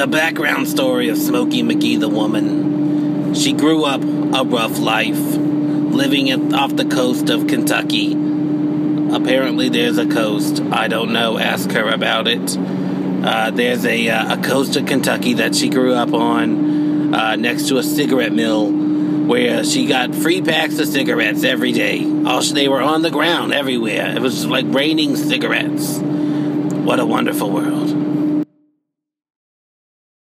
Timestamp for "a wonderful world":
27.00-28.09